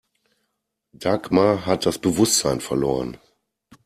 [0.93, 3.17] Dagmar hat das Bewusstsein verloren.